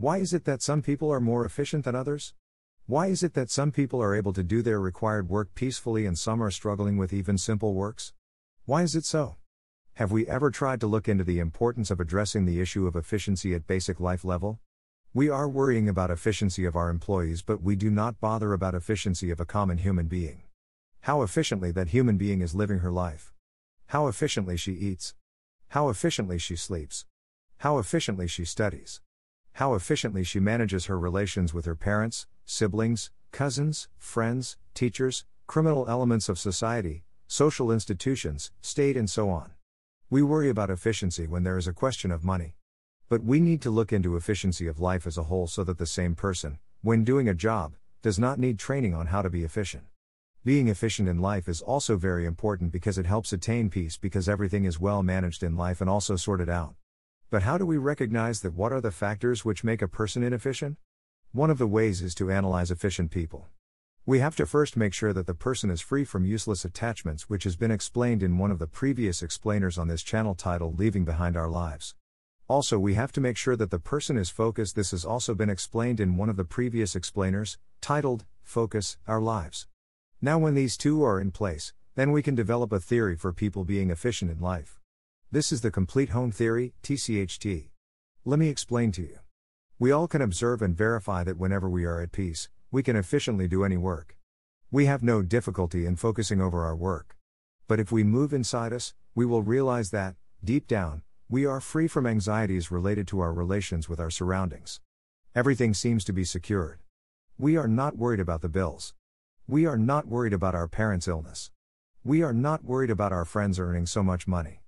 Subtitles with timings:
[0.00, 2.32] Why is it that some people are more efficient than others?
[2.86, 6.18] Why is it that some people are able to do their required work peacefully and
[6.18, 8.14] some are struggling with even simple works?
[8.64, 9.36] Why is it so?
[9.96, 13.52] Have we ever tried to look into the importance of addressing the issue of efficiency
[13.52, 14.58] at basic life level?
[15.12, 19.30] We are worrying about efficiency of our employees, but we do not bother about efficiency
[19.30, 20.44] of a common human being.
[21.02, 23.34] How efficiently that human being is living her life.
[23.88, 25.14] How efficiently she eats.
[25.68, 27.04] How efficiently she sleeps.
[27.58, 29.02] How efficiently she studies.
[29.60, 36.30] How efficiently she manages her relations with her parents, siblings, cousins, friends, teachers, criminal elements
[36.30, 39.50] of society, social institutions, state, and so on.
[40.08, 42.54] We worry about efficiency when there is a question of money.
[43.10, 45.84] But we need to look into efficiency of life as a whole so that the
[45.84, 49.84] same person, when doing a job, does not need training on how to be efficient.
[50.42, 54.64] Being efficient in life is also very important because it helps attain peace because everything
[54.64, 56.76] is well managed in life and also sorted out.
[57.30, 60.78] But how do we recognize that what are the factors which make a person inefficient?
[61.30, 63.46] One of the ways is to analyze efficient people.
[64.04, 67.44] We have to first make sure that the person is free from useless attachments, which
[67.44, 71.36] has been explained in one of the previous explainers on this channel titled Leaving Behind
[71.36, 71.94] Our Lives.
[72.48, 74.74] Also, we have to make sure that the person is focused.
[74.74, 79.68] This has also been explained in one of the previous explainers, titled Focus Our Lives.
[80.20, 83.62] Now, when these two are in place, then we can develop a theory for people
[83.62, 84.79] being efficient in life.
[85.32, 87.68] This is the complete home theory, TCHT.
[88.24, 89.20] Let me explain to you.
[89.78, 93.46] We all can observe and verify that whenever we are at peace, we can efficiently
[93.46, 94.16] do any work.
[94.72, 97.16] We have no difficulty in focusing over our work.
[97.68, 101.86] But if we move inside us, we will realize that, deep down, we are free
[101.86, 104.80] from anxieties related to our relations with our surroundings.
[105.36, 106.80] Everything seems to be secured.
[107.38, 108.94] We are not worried about the bills.
[109.46, 111.52] We are not worried about our parents' illness.
[112.02, 114.62] We are not worried about our friends earning so much money.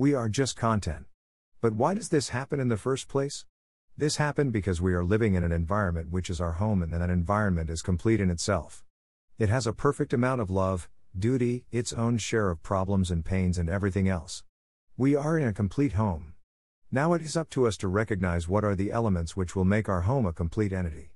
[0.00, 1.04] We are just content.
[1.60, 3.44] But why does this happen in the first place?
[3.98, 7.10] This happened because we are living in an environment which is our home and that
[7.10, 8.82] environment is complete in itself.
[9.38, 13.58] It has a perfect amount of love, duty, its own share of problems and pains,
[13.58, 14.42] and everything else.
[14.96, 16.32] We are in a complete home.
[16.90, 19.86] Now it is up to us to recognize what are the elements which will make
[19.86, 21.10] our home a complete entity.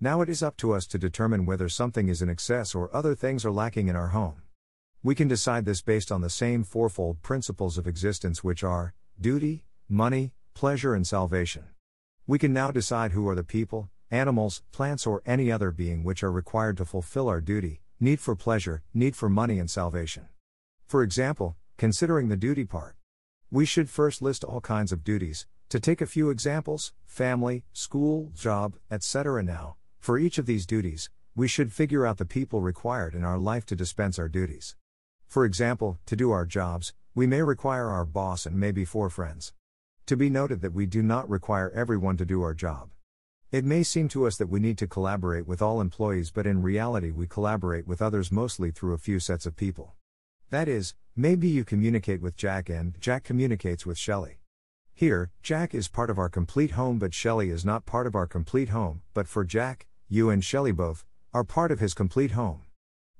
[0.00, 3.14] Now it is up to us to determine whether something is in excess or other
[3.14, 4.40] things are lacking in our home.
[5.04, 9.64] We can decide this based on the same fourfold principles of existence, which are duty,
[9.88, 11.64] money, pleasure, and salvation.
[12.24, 16.22] We can now decide who are the people, animals, plants, or any other being which
[16.22, 20.28] are required to fulfill our duty, need for pleasure, need for money, and salvation.
[20.86, 22.94] For example, considering the duty part.
[23.50, 28.30] We should first list all kinds of duties, to take a few examples family, school,
[28.36, 29.42] job, etc.
[29.42, 33.38] Now, for each of these duties, we should figure out the people required in our
[33.38, 34.76] life to dispense our duties.
[35.32, 39.54] For example, to do our jobs, we may require our boss and maybe four friends.
[40.04, 42.90] To be noted that we do not require everyone to do our job.
[43.50, 46.60] It may seem to us that we need to collaborate with all employees, but in
[46.60, 49.94] reality, we collaborate with others mostly through a few sets of people.
[50.50, 54.40] That is, maybe you communicate with Jack and Jack communicates with Shelley.
[54.92, 58.26] Here, Jack is part of our complete home, but Shelley is not part of our
[58.26, 62.64] complete home, but for Jack, you and Shelley both are part of his complete home.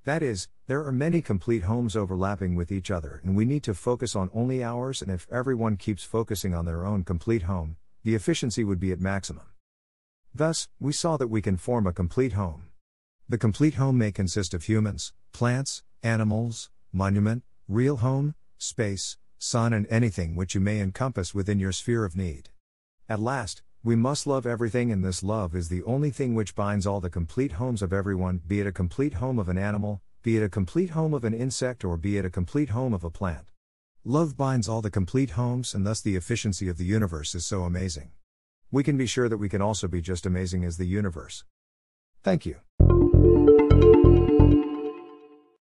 [0.05, 3.75] That is, there are many complete homes overlapping with each other, and we need to
[3.75, 5.01] focus on only ours.
[5.01, 9.01] And if everyone keeps focusing on their own complete home, the efficiency would be at
[9.01, 9.47] maximum.
[10.35, 12.65] Thus, we saw that we can form a complete home.
[13.29, 19.87] The complete home may consist of humans, plants, animals, monument, real home, space, sun, and
[19.89, 22.51] anything which you may encompass within your sphere of need.
[23.09, 26.87] At last, we must love everything, and this love is the only thing which binds
[26.87, 30.37] all the complete homes of everyone, be it a complete home of an animal, be
[30.37, 33.11] it a complete home of an insect, or be it a complete home of a
[33.11, 33.51] plant.
[34.05, 37.65] Love binds all the complete homes, and thus the efficiency of the universe is so
[37.65, 38.13] amazing.
[38.71, 41.43] We can be sure that we can also be just amazing as the universe.
[42.23, 42.59] Thank you.